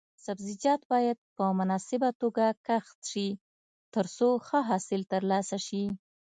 سبزیجات 0.25 0.81
باید 0.91 1.17
په 1.35 1.45
مناسبه 1.59 2.09
توګه 2.21 2.45
کښت 2.67 2.97
شي 3.11 3.27
ترڅو 3.93 4.29
ښه 4.47 4.59
حاصل 4.69 5.01
ترلاسه 5.11 5.57
شي. 5.67 5.83